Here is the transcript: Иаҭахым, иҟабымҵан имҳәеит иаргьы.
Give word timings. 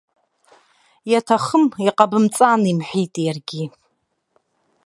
Иаҭахым, 1.11 1.65
иҟабымҵан 1.87 2.61
имҳәеит 2.71 3.13
иаргьы. 3.25 3.63